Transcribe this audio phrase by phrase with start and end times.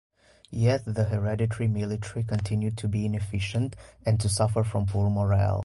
[0.49, 5.59] Yet the hereditary military continued to be inefficient and to suffer from poor morale.